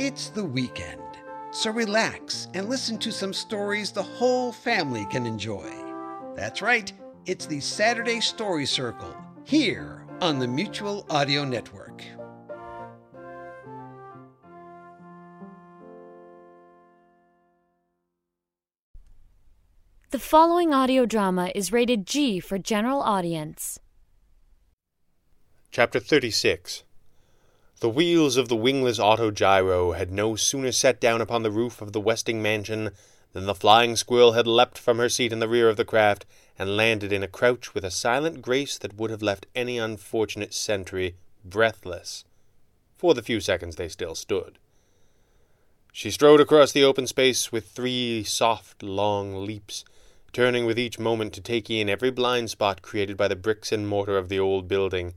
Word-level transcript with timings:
It's 0.00 0.28
the 0.30 0.44
weekend, 0.44 1.00
so 1.52 1.70
relax 1.70 2.48
and 2.52 2.68
listen 2.68 2.98
to 2.98 3.12
some 3.12 3.32
stories 3.32 3.92
the 3.92 4.02
whole 4.02 4.50
family 4.50 5.06
can 5.08 5.24
enjoy. 5.24 5.70
That's 6.34 6.60
right, 6.60 6.92
it's 7.26 7.46
the 7.46 7.60
Saturday 7.60 8.18
Story 8.20 8.66
Circle 8.66 9.14
here 9.44 10.04
on 10.20 10.40
the 10.40 10.48
Mutual 10.48 11.06
Audio 11.10 11.44
Network. 11.44 12.02
The 20.10 20.18
following 20.18 20.74
audio 20.74 21.06
drama 21.06 21.52
is 21.54 21.70
rated 21.70 22.04
G 22.04 22.40
for 22.40 22.58
general 22.58 23.00
audience. 23.00 23.78
Chapter 25.70 26.00
36 26.00 26.82
The 27.84 27.90
wheels 27.90 28.38
of 28.38 28.48
the 28.48 28.56
wingless 28.56 28.98
autogyro 28.98 29.94
had 29.94 30.10
no 30.10 30.36
sooner 30.36 30.72
set 30.72 30.98
down 30.98 31.20
upon 31.20 31.42
the 31.42 31.50
roof 31.50 31.82
of 31.82 31.92
the 31.92 32.00
Westing 32.00 32.40
mansion 32.40 32.92
than 33.34 33.44
the 33.44 33.54
flying 33.54 33.94
squirrel 33.94 34.32
had 34.32 34.46
leapt 34.46 34.78
from 34.78 34.96
her 34.96 35.10
seat 35.10 35.34
in 35.34 35.38
the 35.38 35.48
rear 35.50 35.68
of 35.68 35.76
the 35.76 35.84
craft 35.84 36.24
and 36.58 36.78
landed 36.78 37.12
in 37.12 37.22
a 37.22 37.28
crouch 37.28 37.74
with 37.74 37.84
a 37.84 37.90
silent 37.90 38.40
grace 38.40 38.78
that 38.78 38.94
would 38.96 39.10
have 39.10 39.20
left 39.20 39.44
any 39.54 39.76
unfortunate 39.76 40.54
sentry 40.54 41.16
breathless 41.44 42.24
for 42.96 43.12
the 43.12 43.20
few 43.20 43.38
seconds 43.38 43.76
they 43.76 43.90
still 43.90 44.14
stood. 44.14 44.58
She 45.92 46.10
strode 46.10 46.40
across 46.40 46.72
the 46.72 46.84
open 46.84 47.06
space 47.06 47.52
with 47.52 47.68
three 47.68 48.24
soft, 48.24 48.82
long 48.82 49.44
leaps, 49.44 49.84
turning 50.32 50.64
with 50.64 50.78
each 50.78 50.98
moment 50.98 51.34
to 51.34 51.42
take 51.42 51.68
in 51.68 51.90
every 51.90 52.10
blind 52.10 52.48
spot 52.48 52.80
created 52.80 53.18
by 53.18 53.28
the 53.28 53.36
bricks 53.36 53.72
and 53.72 53.86
mortar 53.86 54.16
of 54.16 54.30
the 54.30 54.40
old 54.40 54.68
building. 54.68 55.12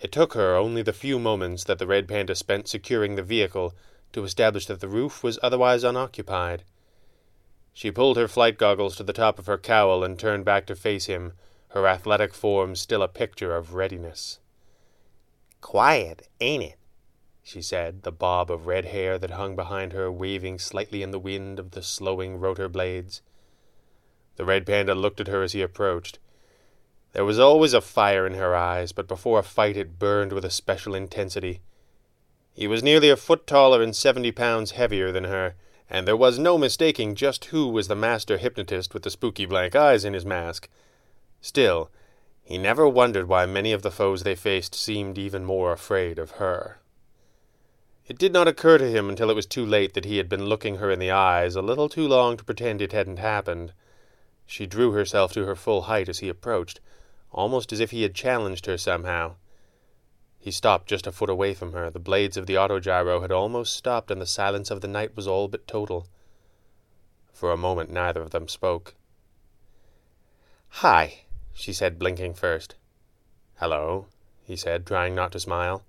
It 0.00 0.12
took 0.12 0.34
her 0.34 0.56
only 0.56 0.82
the 0.82 0.92
few 0.92 1.18
moments 1.18 1.64
that 1.64 1.78
the 1.78 1.86
red 1.86 2.06
panda 2.06 2.34
spent 2.34 2.68
securing 2.68 3.16
the 3.16 3.22
vehicle 3.22 3.74
to 4.12 4.24
establish 4.24 4.66
that 4.66 4.80
the 4.80 4.88
roof 4.88 5.22
was 5.22 5.38
otherwise 5.42 5.84
unoccupied. 5.84 6.64
She 7.72 7.90
pulled 7.90 8.16
her 8.16 8.28
flight 8.28 8.58
goggles 8.58 8.96
to 8.96 9.02
the 9.02 9.12
top 9.12 9.38
of 9.38 9.46
her 9.46 9.58
cowl 9.58 10.04
and 10.04 10.18
turned 10.18 10.44
back 10.44 10.66
to 10.66 10.76
face 10.76 11.06
him, 11.06 11.32
her 11.68 11.86
athletic 11.86 12.34
form 12.34 12.74
still 12.76 13.02
a 13.02 13.08
picture 13.08 13.54
of 13.54 13.74
readiness. 13.74 14.38
Quiet, 15.60 16.28
ain't 16.40 16.62
it? 16.62 16.78
she 17.42 17.62
said, 17.62 18.02
the 18.02 18.12
bob 18.12 18.50
of 18.50 18.66
red 18.66 18.86
hair 18.86 19.18
that 19.18 19.30
hung 19.30 19.54
behind 19.54 19.92
her 19.92 20.10
waving 20.10 20.58
slightly 20.58 21.02
in 21.02 21.10
the 21.10 21.18
wind 21.18 21.58
of 21.58 21.72
the 21.72 21.82
slowing 21.82 22.40
rotor 22.40 22.68
blades. 22.68 23.22
The 24.36 24.44
red 24.44 24.66
panda 24.66 24.94
looked 24.94 25.20
at 25.20 25.28
her 25.28 25.42
as 25.42 25.52
he 25.52 25.62
approached. 25.62 26.18
There 27.16 27.24
was 27.24 27.38
always 27.38 27.72
a 27.72 27.80
fire 27.80 28.26
in 28.26 28.34
her 28.34 28.54
eyes, 28.54 28.92
but 28.92 29.08
before 29.08 29.38
a 29.38 29.42
fight 29.42 29.78
it 29.78 29.98
burned 29.98 30.34
with 30.34 30.44
a 30.44 30.50
special 30.50 30.94
intensity. 30.94 31.62
He 32.52 32.66
was 32.66 32.82
nearly 32.82 33.08
a 33.08 33.16
foot 33.16 33.46
taller 33.46 33.82
and 33.82 33.96
seventy 33.96 34.30
pounds 34.30 34.72
heavier 34.72 35.10
than 35.10 35.24
her, 35.24 35.54
and 35.88 36.06
there 36.06 36.14
was 36.14 36.38
no 36.38 36.58
mistaking 36.58 37.14
just 37.14 37.46
who 37.46 37.68
was 37.68 37.88
the 37.88 37.94
master 37.94 38.36
hypnotist 38.36 38.92
with 38.92 39.02
the 39.02 39.08
spooky 39.08 39.46
blank 39.46 39.74
eyes 39.74 40.04
in 40.04 40.12
his 40.12 40.26
mask. 40.26 40.68
Still, 41.40 41.90
he 42.44 42.58
never 42.58 42.86
wondered 42.86 43.28
why 43.28 43.46
many 43.46 43.72
of 43.72 43.80
the 43.80 43.90
foes 43.90 44.22
they 44.22 44.34
faced 44.34 44.74
seemed 44.74 45.16
even 45.16 45.42
more 45.42 45.72
afraid 45.72 46.18
of 46.18 46.32
her. 46.32 46.80
It 48.06 48.18
did 48.18 48.34
not 48.34 48.46
occur 48.46 48.76
to 48.76 48.90
him 48.90 49.08
until 49.08 49.30
it 49.30 49.36
was 49.36 49.46
too 49.46 49.64
late 49.64 49.94
that 49.94 50.04
he 50.04 50.18
had 50.18 50.28
been 50.28 50.44
looking 50.44 50.76
her 50.76 50.90
in 50.90 50.98
the 50.98 51.12
eyes 51.12 51.56
a 51.56 51.62
little 51.62 51.88
too 51.88 52.06
long 52.06 52.36
to 52.36 52.44
pretend 52.44 52.82
it 52.82 52.92
hadn't 52.92 53.20
happened. 53.20 53.72
She 54.44 54.66
drew 54.66 54.92
herself 54.92 55.32
to 55.32 55.46
her 55.46 55.56
full 55.56 55.84
height 55.84 56.10
as 56.10 56.18
he 56.18 56.28
approached, 56.28 56.78
almost 57.36 57.72
as 57.72 57.78
if 57.78 57.92
he 57.92 58.02
had 58.02 58.14
challenged 58.14 58.66
her 58.66 58.78
somehow. 58.78 59.34
He 60.40 60.50
stopped 60.50 60.88
just 60.88 61.06
a 61.06 61.12
foot 61.12 61.30
away 61.30 61.54
from 61.54 61.72
her. 61.72 61.90
The 61.90 61.98
blades 61.98 62.36
of 62.36 62.46
the 62.46 62.54
autogyro 62.54 63.20
had 63.20 63.30
almost 63.30 63.76
stopped, 63.76 64.10
and 64.10 64.20
the 64.20 64.26
silence 64.26 64.70
of 64.70 64.80
the 64.80 64.88
night 64.88 65.14
was 65.14 65.28
all 65.28 65.46
but 65.46 65.68
total. 65.68 66.08
For 67.32 67.52
a 67.52 67.56
moment 67.56 67.90
neither 67.90 68.22
of 68.22 68.30
them 68.30 68.48
spoke. 68.48 68.94
Hi, 70.80 71.24
she 71.52 71.72
said, 71.72 71.98
blinking 71.98 72.34
first. 72.34 72.74
Hello, 73.56 74.06
he 74.44 74.56
said, 74.56 74.86
trying 74.86 75.14
not 75.14 75.32
to 75.32 75.40
smile. 75.40 75.82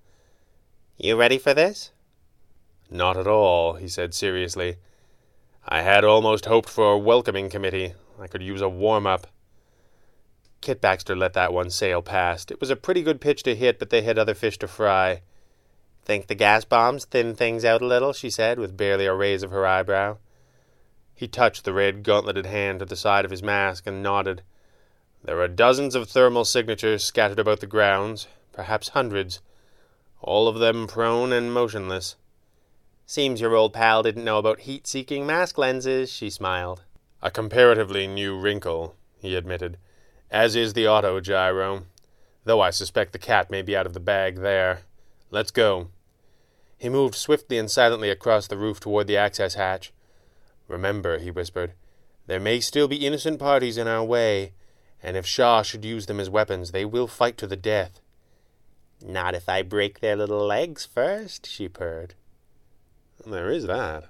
You 0.98 1.16
ready 1.16 1.38
for 1.38 1.54
this? 1.54 1.92
Not 2.90 3.16
at 3.16 3.26
all, 3.26 3.74
he 3.74 3.88
said 3.88 4.12
seriously. 4.12 4.76
I 5.66 5.82
had 5.82 6.04
almost 6.04 6.46
hoped 6.46 6.68
for 6.68 6.92
a 6.92 6.98
welcoming 6.98 7.48
committee. 7.48 7.94
I 8.20 8.26
could 8.26 8.42
use 8.42 8.60
a 8.60 8.68
warm 8.68 9.06
up. 9.06 9.26
Kit 10.60 10.80
Baxter 10.80 11.14
let 11.14 11.34
that 11.34 11.52
one 11.52 11.70
sail 11.70 12.02
past. 12.02 12.50
It 12.50 12.60
was 12.60 12.70
a 12.70 12.76
pretty 12.76 13.02
good 13.02 13.20
pitch 13.20 13.42
to 13.44 13.54
hit, 13.54 13.78
but 13.78 13.90
they 13.90 14.02
had 14.02 14.18
other 14.18 14.34
fish 14.34 14.58
to 14.58 14.68
fry. 14.68 15.22
Think 16.04 16.26
the 16.26 16.34
gas 16.34 16.64
bombs 16.64 17.04
thin 17.04 17.34
things 17.34 17.64
out 17.64 17.82
a 17.82 17.86
little? 17.86 18.12
she 18.12 18.30
said, 18.30 18.58
with 18.58 18.76
barely 18.76 19.06
a 19.06 19.14
raise 19.14 19.42
of 19.42 19.50
her 19.50 19.66
eyebrow. 19.66 20.18
He 21.14 21.28
touched 21.28 21.64
the 21.64 21.72
red 21.72 22.02
gauntleted 22.02 22.46
hand 22.46 22.78
to 22.78 22.84
the 22.84 22.96
side 22.96 23.24
of 23.24 23.30
his 23.30 23.42
mask 23.42 23.86
and 23.86 24.02
nodded. 24.02 24.42
There 25.22 25.40
are 25.40 25.48
dozens 25.48 25.94
of 25.94 26.08
thermal 26.08 26.44
signatures 26.44 27.04
scattered 27.04 27.38
about 27.38 27.60
the 27.60 27.66
grounds, 27.66 28.28
perhaps 28.52 28.90
hundreds, 28.90 29.40
all 30.20 30.48
of 30.48 30.58
them 30.58 30.86
prone 30.86 31.32
and 31.32 31.52
motionless. 31.52 32.16
Seems 33.04 33.40
your 33.40 33.54
old 33.54 33.72
pal 33.72 34.02
didn't 34.02 34.24
know 34.24 34.38
about 34.38 34.60
heat 34.60 34.86
seeking 34.86 35.26
mask 35.26 35.58
lenses, 35.58 36.10
she 36.10 36.30
smiled. 36.30 36.82
A 37.20 37.30
comparatively 37.30 38.06
new 38.06 38.38
wrinkle, 38.38 38.94
he 39.18 39.34
admitted, 39.34 39.76
as 40.30 40.56
is 40.56 40.72
the 40.72 40.86
auto 40.86 41.20
gyro, 41.20 41.84
though 42.44 42.60
I 42.60 42.70
suspect 42.70 43.12
the 43.12 43.18
cat 43.18 43.50
may 43.50 43.62
be 43.62 43.76
out 43.76 43.86
of 43.86 43.94
the 43.94 44.00
bag 44.00 44.40
there. 44.40 44.82
Let's 45.30 45.50
go. 45.50 45.88
He 46.76 46.88
moved 46.88 47.14
swiftly 47.14 47.58
and 47.58 47.70
silently 47.70 48.10
across 48.10 48.46
the 48.46 48.56
roof 48.56 48.80
toward 48.80 49.06
the 49.06 49.16
access 49.16 49.54
hatch. 49.54 49.92
Remember, 50.68 51.18
he 51.18 51.30
whispered, 51.30 51.72
there 52.26 52.40
may 52.40 52.60
still 52.60 52.88
be 52.88 53.06
innocent 53.06 53.38
parties 53.38 53.78
in 53.78 53.88
our 53.88 54.04
way, 54.04 54.52
and 55.02 55.16
if 55.16 55.26
Shah 55.26 55.62
should 55.62 55.84
use 55.84 56.06
them 56.06 56.20
as 56.20 56.28
weapons, 56.28 56.70
they 56.70 56.84
will 56.84 57.06
fight 57.06 57.38
to 57.38 57.46
the 57.46 57.56
death. 57.56 58.00
Not 59.02 59.34
if 59.34 59.48
I 59.48 59.62
break 59.62 60.00
their 60.00 60.16
little 60.16 60.44
legs 60.44 60.84
first, 60.84 61.46
she 61.46 61.68
purred. 61.68 62.14
There 63.24 63.50
is 63.50 63.66
that. 63.66 64.04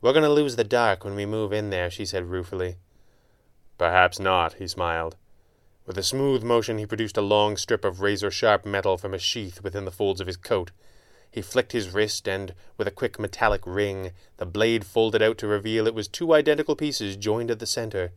We're 0.00 0.12
going 0.12 0.24
to 0.24 0.30
lose 0.30 0.56
the 0.56 0.64
dark 0.64 1.04
when 1.04 1.14
we 1.14 1.26
move 1.26 1.52
in 1.52 1.70
there, 1.70 1.90
she 1.90 2.04
said 2.04 2.26
ruefully. 2.26 2.76
Perhaps 3.78 4.18
not, 4.18 4.54
he 4.54 4.66
smiled. 4.66 5.16
With 5.86 5.96
a 5.96 6.02
smooth 6.02 6.42
motion, 6.42 6.78
he 6.78 6.84
produced 6.84 7.16
a 7.16 7.22
long 7.22 7.56
strip 7.56 7.84
of 7.84 8.00
razor 8.00 8.30
sharp 8.30 8.66
metal 8.66 8.98
from 8.98 9.14
a 9.14 9.18
sheath 9.18 9.62
within 9.62 9.84
the 9.84 9.90
folds 9.90 10.20
of 10.20 10.26
his 10.26 10.36
coat. 10.36 10.72
He 11.30 11.40
flicked 11.40 11.72
his 11.72 11.94
wrist, 11.94 12.28
and, 12.28 12.54
with 12.76 12.88
a 12.88 12.90
quick 12.90 13.18
metallic 13.18 13.62
ring, 13.64 14.10
the 14.36 14.46
blade 14.46 14.84
folded 14.84 15.22
out 15.22 15.38
to 15.38 15.46
reveal 15.46 15.86
it 15.86 15.94
was 15.94 16.08
two 16.08 16.34
identical 16.34 16.74
pieces 16.74 17.16
joined 17.16 17.50
at 17.50 17.60
the 17.60 17.66
center. 17.66 18.12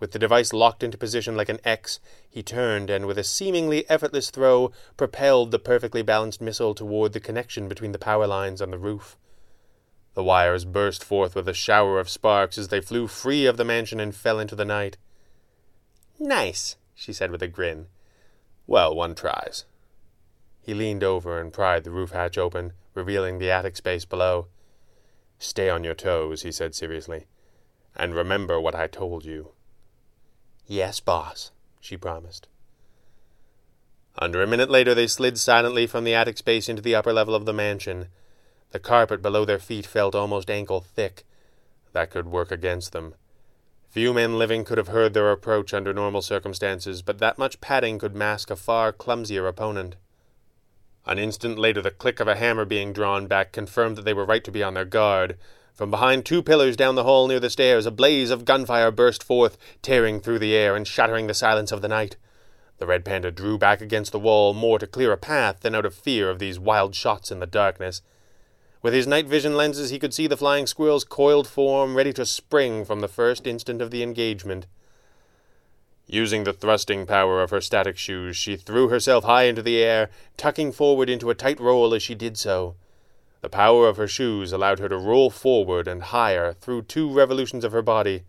With 0.00 0.12
the 0.12 0.18
device 0.18 0.52
locked 0.52 0.82
into 0.82 0.98
position 0.98 1.36
like 1.36 1.48
an 1.48 1.60
X, 1.64 2.00
he 2.28 2.42
turned 2.42 2.90
and, 2.90 3.06
with 3.06 3.18
a 3.18 3.24
seemingly 3.24 3.88
effortless 3.90 4.30
throw, 4.30 4.72
propelled 4.96 5.50
the 5.50 5.58
perfectly 5.58 6.02
balanced 6.02 6.40
missile 6.40 6.74
toward 6.74 7.12
the 7.12 7.20
connection 7.20 7.68
between 7.68 7.92
the 7.92 7.98
power 7.98 8.26
lines 8.26 8.62
on 8.62 8.70
the 8.70 8.78
roof. 8.78 9.16
The 10.16 10.24
wires 10.24 10.64
burst 10.64 11.04
forth 11.04 11.34
with 11.34 11.46
a 11.46 11.52
shower 11.52 12.00
of 12.00 12.08
sparks 12.08 12.56
as 12.56 12.68
they 12.68 12.80
flew 12.80 13.06
free 13.06 13.44
of 13.44 13.58
the 13.58 13.66
mansion 13.66 14.00
and 14.00 14.14
fell 14.14 14.40
into 14.40 14.56
the 14.56 14.64
night. 14.64 14.96
Nice, 16.18 16.76
she 16.94 17.12
said 17.12 17.30
with 17.30 17.42
a 17.42 17.48
grin. 17.48 17.88
Well, 18.66 18.94
one 18.94 19.14
tries. 19.14 19.66
He 20.62 20.72
leaned 20.72 21.04
over 21.04 21.38
and 21.38 21.52
pried 21.52 21.84
the 21.84 21.90
roof 21.90 22.12
hatch 22.12 22.38
open, 22.38 22.72
revealing 22.94 23.38
the 23.38 23.50
attic 23.50 23.76
space 23.76 24.06
below. 24.06 24.46
Stay 25.38 25.68
on 25.68 25.84
your 25.84 25.94
toes, 25.94 26.40
he 26.40 26.50
said 26.50 26.74
seriously, 26.74 27.26
and 27.94 28.14
remember 28.14 28.58
what 28.58 28.74
I 28.74 28.86
told 28.86 29.26
you. 29.26 29.50
Yes, 30.66 30.98
boss, 30.98 31.50
she 31.78 31.98
promised. 31.98 32.48
Under 34.16 34.42
a 34.42 34.46
minute 34.46 34.70
later, 34.70 34.94
they 34.94 35.08
slid 35.08 35.36
silently 35.38 35.86
from 35.86 36.04
the 36.04 36.14
attic 36.14 36.38
space 36.38 36.70
into 36.70 36.80
the 36.80 36.94
upper 36.94 37.12
level 37.12 37.34
of 37.34 37.44
the 37.44 37.52
mansion. 37.52 38.06
The 38.70 38.78
carpet 38.78 39.22
below 39.22 39.44
their 39.44 39.58
feet 39.58 39.86
felt 39.86 40.14
almost 40.14 40.50
ankle 40.50 40.80
thick. 40.80 41.24
That 41.92 42.10
could 42.10 42.26
work 42.26 42.50
against 42.50 42.92
them. 42.92 43.14
Few 43.88 44.12
men 44.12 44.36
living 44.36 44.64
could 44.64 44.76
have 44.76 44.88
heard 44.88 45.14
their 45.14 45.30
approach 45.32 45.72
under 45.72 45.94
normal 45.94 46.20
circumstances, 46.20 47.00
but 47.00 47.18
that 47.18 47.38
much 47.38 47.60
padding 47.60 47.98
could 47.98 48.14
mask 48.14 48.50
a 48.50 48.56
far 48.56 48.92
clumsier 48.92 49.46
opponent. 49.46 49.96
An 51.06 51.18
instant 51.18 51.58
later, 51.58 51.80
the 51.80 51.90
click 51.90 52.18
of 52.20 52.28
a 52.28 52.36
hammer 52.36 52.64
being 52.64 52.92
drawn 52.92 53.26
back 53.26 53.52
confirmed 53.52 53.96
that 53.96 54.04
they 54.04 54.12
were 54.12 54.26
right 54.26 54.42
to 54.44 54.50
be 54.50 54.62
on 54.62 54.74
their 54.74 54.84
guard. 54.84 55.38
From 55.72 55.90
behind 55.90 56.26
two 56.26 56.42
pillars 56.42 56.76
down 56.76 56.96
the 56.96 57.04
hall 57.04 57.28
near 57.28 57.38
the 57.38 57.48
stairs, 57.48 57.86
a 57.86 57.90
blaze 57.90 58.30
of 58.30 58.44
gunfire 58.44 58.90
burst 58.90 59.22
forth, 59.22 59.56
tearing 59.82 60.20
through 60.20 60.40
the 60.40 60.54
air 60.54 60.74
and 60.74 60.86
shattering 60.86 61.28
the 61.28 61.34
silence 61.34 61.70
of 61.70 61.80
the 61.80 61.88
night. 61.88 62.16
The 62.78 62.86
red 62.86 63.04
panda 63.04 63.30
drew 63.30 63.56
back 63.56 63.80
against 63.80 64.12
the 64.12 64.18
wall 64.18 64.52
more 64.52 64.78
to 64.78 64.86
clear 64.86 65.12
a 65.12 65.16
path 65.16 65.60
than 65.60 65.74
out 65.74 65.86
of 65.86 65.94
fear 65.94 66.28
of 66.28 66.38
these 66.38 66.58
wild 66.58 66.94
shots 66.94 67.30
in 67.30 67.40
the 67.40 67.46
darkness. 67.46 68.02
With 68.86 68.94
his 68.94 69.08
night 69.08 69.26
vision 69.26 69.56
lenses, 69.56 69.90
he 69.90 69.98
could 69.98 70.14
see 70.14 70.28
the 70.28 70.36
flying 70.36 70.68
squirrel's 70.68 71.02
coiled 71.02 71.48
form 71.48 71.96
ready 71.96 72.12
to 72.12 72.24
spring 72.24 72.84
from 72.84 73.00
the 73.00 73.08
first 73.08 73.44
instant 73.44 73.82
of 73.82 73.90
the 73.90 74.00
engagement. 74.00 74.68
Using 76.06 76.44
the 76.44 76.52
thrusting 76.52 77.04
power 77.04 77.42
of 77.42 77.50
her 77.50 77.60
static 77.60 77.98
shoes, 77.98 78.36
she 78.36 78.54
threw 78.54 78.88
herself 78.88 79.24
high 79.24 79.46
into 79.46 79.60
the 79.60 79.78
air, 79.82 80.08
tucking 80.36 80.70
forward 80.70 81.10
into 81.10 81.30
a 81.30 81.34
tight 81.34 81.58
roll 81.58 81.94
as 81.94 82.02
she 82.04 82.14
did 82.14 82.38
so. 82.38 82.76
The 83.40 83.48
power 83.48 83.88
of 83.88 83.96
her 83.96 84.06
shoes 84.06 84.52
allowed 84.52 84.78
her 84.78 84.88
to 84.88 84.96
roll 84.96 85.30
forward 85.30 85.88
and 85.88 86.00
higher 86.04 86.52
through 86.52 86.82
two 86.82 87.12
revolutions 87.12 87.64
of 87.64 87.72
her 87.72 87.82
body. 87.82 88.22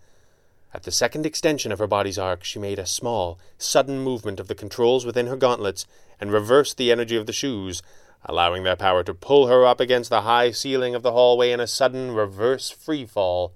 At 0.74 0.83
the 0.83 0.92
second 0.92 1.27
extension 1.27 1.71
of 1.71 1.77
her 1.77 1.86
body's 1.86 2.18
arc, 2.18 2.44
she 2.44 2.57
made 2.57 2.80
a 2.80 2.88
small, 2.88 3.38
sudden 3.59 4.00
movement 4.00 4.39
of 4.39 4.48
the 4.48 4.56
controls 4.56 5.06
within 5.06 5.27
her 5.27 5.38
gauntlets 5.38 5.86
and 6.19 6.31
reversed 6.31 6.77
the 6.77 6.92
energy 6.92 7.15
of 7.15 7.27
the 7.27 7.31
shoes, 7.31 7.83
allowing 8.25 8.63
their 8.63 8.75
power 8.75 9.03
to 9.03 9.13
pull 9.13 9.47
her 9.47 9.65
up 9.65 9.79
against 9.79 10.09
the 10.09 10.21
high 10.21 10.51
ceiling 10.51 10.95
of 10.95 11.03
the 11.03 11.11
hallway 11.11 11.51
in 11.51 11.59
a 11.59 11.67
sudden 11.67 12.11
reverse 12.11 12.69
free 12.69 13.05
fall. 13.05 13.53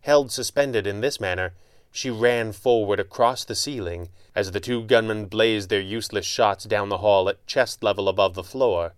Held 0.00 0.30
suspended 0.30 0.86
in 0.86 1.00
this 1.00 1.20
manner, 1.20 1.52
she 1.90 2.10
ran 2.10 2.52
forward 2.52 3.00
across 3.00 3.44
the 3.44 3.54
ceiling 3.54 4.08
as 4.34 4.52
the 4.52 4.60
two 4.60 4.82
gunmen 4.82 5.26
blazed 5.26 5.70
their 5.70 5.80
useless 5.80 6.26
shots 6.26 6.64
down 6.64 6.90
the 6.90 6.98
hall 6.98 7.28
at 7.28 7.46
chest 7.46 7.82
level 7.82 8.08
above 8.08 8.34
the 8.34 8.44
floor. 8.44 8.92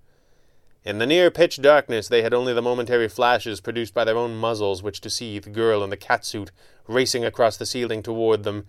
In 0.84 0.98
the 0.98 1.06
near 1.06 1.31
pitch 1.31 1.60
darkness, 1.60 2.08
they 2.08 2.22
had 2.22 2.32
only 2.32 2.52
the 2.52 2.62
momentary 2.62 3.08
flashes 3.08 3.60
produced 3.60 3.94
by 3.94 4.04
their 4.04 4.16
own 4.16 4.36
muzzles 4.36 4.82
which 4.82 5.00
to 5.02 5.10
see 5.10 5.38
the 5.38 5.50
girl 5.50 5.84
in 5.84 5.90
the 5.90 5.96
catsuit 5.96 6.50
racing 6.86 7.24
across 7.24 7.56
the 7.56 7.66
ceiling 7.66 8.02
toward 8.02 8.42
them, 8.42 8.66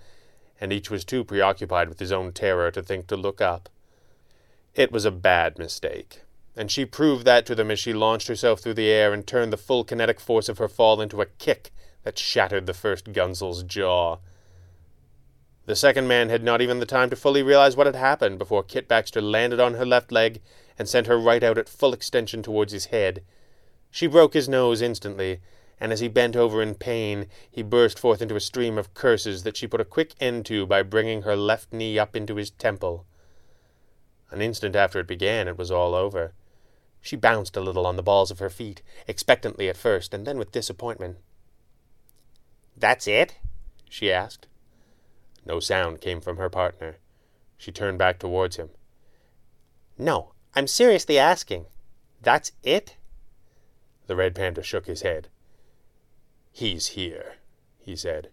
and 0.59 0.73
each 0.73 0.91
was 0.91 1.05
too 1.05 1.23
preoccupied 1.23 1.88
with 1.88 2.00
his 2.00 2.12
own 2.12 2.33
terror 2.33 2.71
to 2.71 2.83
think 2.83 3.07
to 3.07 3.15
look 3.15 3.41
up. 3.41 3.69
It 4.75 4.92
was 4.92 5.04
a 5.04 5.12
bad 5.12 5.57
mistake, 5.57 6.21
and 6.56 6.71
she 6.71 6.86
proved 6.86 7.25
that 7.25 7.45
to 7.48 7.56
them 7.56 7.71
as 7.71 7.80
she 7.80 7.92
launched 7.92 8.27
herself 8.27 8.60
through 8.60 8.75
the 8.75 8.89
air 8.89 9.13
and 9.13 9.25
turned 9.25 9.51
the 9.51 9.57
full 9.57 9.83
kinetic 9.83 10.19
force 10.19 10.48
of 10.48 10.57
her 10.60 10.68
fall 10.68 11.01
into 11.01 11.21
a 11.21 11.25
kick 11.25 11.71
that 12.04 12.19
shattered 12.19 12.66
the 12.66 12.74
first 12.74 13.12
Gunsel's 13.12 13.63
jaw. 13.63 14.18
The 15.66 15.75
second 15.75 16.07
man 16.07 16.30
had 16.30 16.44
not 16.44 16.62
even 16.62 16.80
the 16.80 16.86
time 16.86 17.10
to 17.10 17.16
fully 17.16 17.44
realize 17.44 17.75
what 17.75 17.86
had 17.88 17.95
happened 17.95 18.39
before 18.39 18.63
Kit 18.63 18.88
Baxter 18.88 19.21
landed 19.21 19.60
on 19.60 19.75
her 19.75 19.86
left 19.86 20.12
leg 20.12 20.42
and 20.77 20.88
sent 20.88 21.07
her 21.07 21.19
right 21.19 21.44
out 21.44 21.57
at 21.57 21.69
full 21.69 21.94
extension 21.94 22.42
towards 22.42 22.72
his 22.72 22.86
head. 22.86 23.24
She 23.92 24.07
broke 24.07 24.33
his 24.33 24.50
nose 24.50 24.81
instantly, 24.81 25.42
and 25.80 25.92
as 25.92 26.00
he 26.00 26.07
bent 26.07 26.36
over 26.36 26.62
in 26.62 26.75
pain, 26.75 27.27
he 27.50 27.63
burst 27.63 28.00
forth 28.00 28.22
into 28.22 28.36
a 28.36 28.39
stream 28.39 28.77
of 28.77 28.94
curses 28.94 29.44
that 29.44 29.57
she 29.57 29.68
put 29.68 29.81
a 29.81 29.86
quick 29.86 30.13
end 30.19 30.45
to 30.48 30.65
by 30.65 30.83
bringing 30.83 31.24
her 31.24 31.36
left 31.36 31.74
knee 31.74 32.00
up 32.00 32.15
into 32.15 32.36
his 32.36 32.50
temple. 32.51 33.06
An 34.31 34.41
instant 34.41 34.75
after 34.75 34.99
it 34.99 35.07
began, 35.07 35.47
it 35.47 35.57
was 35.57 35.71
all 35.71 35.95
over. 35.95 36.33
She 37.01 37.15
bounced 37.15 37.55
a 37.55 37.61
little 37.61 37.87
on 37.87 37.95
the 37.95 38.03
balls 38.03 38.31
of 38.31 38.39
her 38.39 38.49
feet, 38.49 38.81
expectantly 39.07 39.69
at 39.69 39.77
first, 39.77 40.13
and 40.13 40.27
then 40.27 40.37
with 40.37 40.51
disappointment. 40.51 41.17
That's 42.77 43.07
it? 43.07 43.37
she 43.89 44.11
asked. 44.11 44.47
No 45.45 45.59
sound 45.59 46.01
came 46.01 46.21
from 46.21 46.37
her 46.37 46.49
partner. 46.49 46.97
She 47.57 47.71
turned 47.71 47.97
back 47.97 48.19
towards 48.19 48.57
him. 48.57 48.69
No, 49.97 50.33
I'm 50.55 50.67
seriously 50.67 51.17
asking. 51.17 51.65
That's 52.21 52.51
it? 52.63 52.97
The 54.07 54.15
red 54.15 54.35
panda 54.35 54.63
shook 54.63 54.85
his 54.85 55.01
head. 55.01 55.27
He's 56.51 56.87
here, 56.87 57.35
he 57.79 57.95
said. 57.95 58.29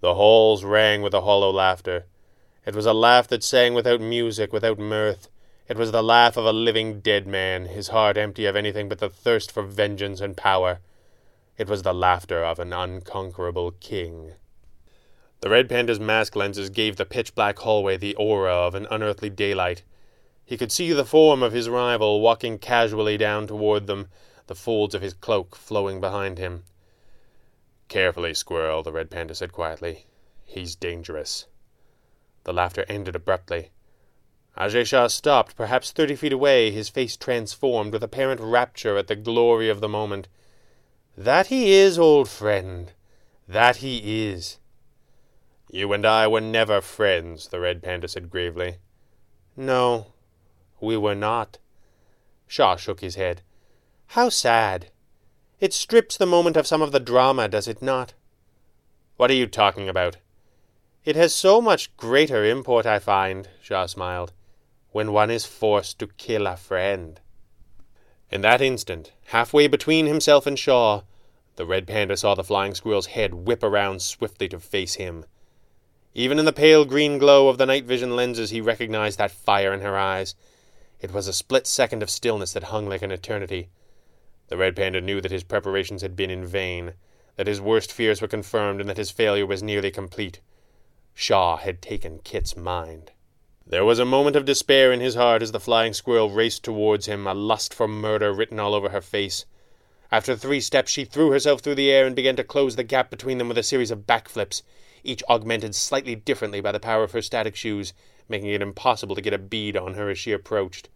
The 0.00 0.14
halls 0.14 0.64
rang 0.64 1.02
with 1.02 1.14
a 1.14 1.22
hollow 1.22 1.50
laughter. 1.50 2.06
It 2.68 2.74
was 2.74 2.84
a 2.84 2.92
laugh 2.92 3.26
that 3.28 3.42
sang 3.42 3.72
without 3.72 3.98
music, 3.98 4.52
without 4.52 4.78
mirth. 4.78 5.30
It 5.68 5.78
was 5.78 5.90
the 5.90 6.02
laugh 6.02 6.36
of 6.36 6.44
a 6.44 6.52
living 6.52 7.00
dead 7.00 7.26
man, 7.26 7.64
his 7.64 7.88
heart 7.88 8.18
empty 8.18 8.44
of 8.44 8.56
anything 8.56 8.90
but 8.90 8.98
the 8.98 9.08
thirst 9.08 9.50
for 9.50 9.62
vengeance 9.62 10.20
and 10.20 10.36
power. 10.36 10.80
It 11.56 11.66
was 11.66 11.82
the 11.82 11.94
laughter 11.94 12.44
of 12.44 12.58
an 12.58 12.74
unconquerable 12.74 13.70
king. 13.80 14.34
The 15.40 15.48
red 15.48 15.70
panda's 15.70 15.98
mask 15.98 16.36
lenses 16.36 16.68
gave 16.68 16.96
the 16.96 17.06
pitch 17.06 17.34
black 17.34 17.58
hallway 17.60 17.96
the 17.96 18.14
aura 18.16 18.52
of 18.52 18.74
an 18.74 18.86
unearthly 18.90 19.30
daylight. 19.30 19.82
He 20.44 20.58
could 20.58 20.70
see 20.70 20.92
the 20.92 21.06
form 21.06 21.42
of 21.42 21.52
his 21.54 21.70
rival 21.70 22.20
walking 22.20 22.58
casually 22.58 23.16
down 23.16 23.46
toward 23.46 23.86
them, 23.86 24.10
the 24.46 24.54
folds 24.54 24.94
of 24.94 25.00
his 25.00 25.14
cloak 25.14 25.56
flowing 25.56 26.02
behind 26.02 26.36
him. 26.36 26.64
Carefully, 27.88 28.34
Squirrel, 28.34 28.82
the 28.82 28.92
red 28.92 29.10
panda 29.10 29.34
said 29.34 29.52
quietly. 29.52 30.04
He's 30.44 30.76
dangerous. 30.76 31.46
The 32.48 32.54
laughter 32.54 32.86
ended 32.88 33.14
abruptly. 33.14 33.72
Ajay 34.56 34.86
Shah 34.86 35.08
stopped, 35.08 35.54
perhaps 35.54 35.90
thirty 35.90 36.16
feet 36.16 36.32
away, 36.32 36.70
his 36.70 36.88
face 36.88 37.14
transformed 37.14 37.92
with 37.92 38.02
apparent 38.02 38.40
rapture 38.40 38.96
at 38.96 39.06
the 39.06 39.16
glory 39.16 39.68
of 39.68 39.82
the 39.82 39.88
moment. 39.88 40.28
That 41.14 41.48
he 41.48 41.74
is, 41.74 41.98
old 41.98 42.26
friend. 42.26 42.90
That 43.46 43.84
he 43.84 44.30
is. 44.30 44.60
You 45.70 45.92
and 45.92 46.06
I 46.06 46.26
were 46.26 46.40
never 46.40 46.80
friends, 46.80 47.48
the 47.48 47.60
red 47.60 47.82
panda 47.82 48.08
said 48.08 48.30
gravely. 48.30 48.78
No, 49.54 50.14
we 50.80 50.96
were 50.96 51.14
not. 51.14 51.58
Shah 52.46 52.76
shook 52.76 53.00
his 53.00 53.16
head. 53.16 53.42
How 54.16 54.30
sad. 54.30 54.90
It 55.60 55.74
strips 55.74 56.16
the 56.16 56.24
moment 56.24 56.56
of 56.56 56.66
some 56.66 56.80
of 56.80 56.92
the 56.92 56.98
drama, 56.98 57.46
does 57.46 57.68
it 57.68 57.82
not? 57.82 58.14
What 59.18 59.30
are 59.30 59.34
you 59.34 59.46
talking 59.46 59.86
about? 59.86 60.16
It 61.04 61.16
has 61.16 61.34
so 61.34 61.60
much 61.60 61.96
greater 61.96 62.44
import, 62.44 62.84
I 62.84 62.98
find, 62.98 63.48
Shah 63.62 63.86
smiled, 63.86 64.32
when 64.90 65.12
one 65.12 65.30
is 65.30 65.44
forced 65.44 65.98
to 66.00 66.08
kill 66.08 66.46
a 66.46 66.56
friend. 66.56 67.20
In 68.30 68.40
that 68.42 68.60
instant, 68.60 69.12
halfway 69.26 69.68
between 69.68 70.06
himself 70.06 70.46
and 70.46 70.58
Shah, 70.58 71.02
the 71.56 71.64
red 71.64 71.86
panda 71.86 72.16
saw 72.16 72.34
the 72.34 72.44
flying 72.44 72.74
squirrel's 72.74 73.06
head 73.06 73.34
whip 73.34 73.62
around 73.62 74.02
swiftly 74.02 74.48
to 74.48 74.60
face 74.60 74.94
him. 74.94 75.24
Even 76.14 76.38
in 76.38 76.44
the 76.44 76.52
pale 76.52 76.84
green 76.84 77.18
glow 77.18 77.48
of 77.48 77.58
the 77.58 77.66
night 77.66 77.84
vision 77.84 78.16
lenses, 78.16 78.50
he 78.50 78.60
recognized 78.60 79.18
that 79.18 79.30
fire 79.30 79.72
in 79.72 79.80
her 79.80 79.96
eyes, 79.96 80.34
it 81.00 81.12
was 81.12 81.28
a 81.28 81.32
split 81.32 81.66
second 81.66 82.02
of 82.02 82.10
stillness 82.10 82.52
that 82.52 82.64
hung 82.64 82.88
like 82.88 83.02
an 83.02 83.12
eternity. 83.12 83.68
The 84.48 84.56
red 84.56 84.74
panda 84.74 85.00
knew 85.00 85.20
that 85.20 85.30
his 85.30 85.44
preparations 85.44 86.02
had 86.02 86.16
been 86.16 86.30
in 86.30 86.44
vain, 86.44 86.94
that 87.36 87.46
his 87.46 87.60
worst 87.60 87.92
fears 87.92 88.20
were 88.20 88.26
confirmed, 88.26 88.80
and 88.80 88.90
that 88.90 88.96
his 88.96 89.12
failure 89.12 89.46
was 89.46 89.62
nearly 89.62 89.92
complete. 89.92 90.40
Shah 91.20 91.56
had 91.56 91.82
taken 91.82 92.20
Kit's 92.20 92.56
mind. 92.56 93.10
There 93.66 93.84
was 93.84 93.98
a 93.98 94.04
moment 94.04 94.36
of 94.36 94.44
despair 94.44 94.92
in 94.92 95.00
his 95.00 95.16
heart 95.16 95.42
as 95.42 95.50
the 95.50 95.58
flying 95.58 95.92
squirrel 95.92 96.30
raced 96.30 96.62
towards 96.62 97.06
him, 97.06 97.26
a 97.26 97.34
lust 97.34 97.74
for 97.74 97.88
murder 97.88 98.32
written 98.32 98.60
all 98.60 98.72
over 98.72 98.90
her 98.90 99.00
face. 99.00 99.44
After 100.12 100.36
three 100.36 100.60
steps, 100.60 100.92
she 100.92 101.04
threw 101.04 101.32
herself 101.32 101.60
through 101.60 101.74
the 101.74 101.90
air 101.90 102.06
and 102.06 102.14
began 102.14 102.36
to 102.36 102.44
close 102.44 102.76
the 102.76 102.84
gap 102.84 103.10
between 103.10 103.38
them 103.38 103.48
with 103.48 103.58
a 103.58 103.64
series 103.64 103.90
of 103.90 104.06
backflips, 104.06 104.62
each 105.02 105.24
augmented 105.28 105.74
slightly 105.74 106.14
differently 106.14 106.60
by 106.60 106.70
the 106.70 106.78
power 106.78 107.02
of 107.02 107.10
her 107.10 107.20
static 107.20 107.56
shoes, 107.56 107.92
making 108.28 108.50
it 108.50 108.62
impossible 108.62 109.16
to 109.16 109.20
get 109.20 109.34
a 109.34 109.38
bead 109.38 109.76
on 109.76 109.94
her 109.94 110.08
as 110.10 110.20
she 110.20 110.30
approached. 110.30 110.88